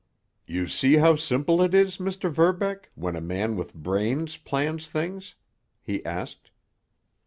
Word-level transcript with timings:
"You 0.47 0.65
see 0.65 0.95
how 0.95 1.15
simple 1.15 1.61
it 1.61 1.75
is, 1.75 1.97
Mr. 1.97 2.31
Verbeck, 2.31 2.89
when 2.95 3.15
a 3.15 3.21
man 3.21 3.55
with 3.55 3.75
brains 3.75 4.35
plans 4.35 4.87
things?" 4.87 5.35
he 5.79 6.03
asked. 6.03 6.49